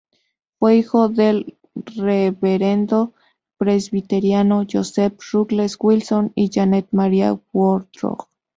[0.57, 3.13] Fue hijo del reverendo
[3.59, 7.21] presbiteriano Joseph Ruggles Wilson y Janet Mary
[7.53, 8.17] Woodrow.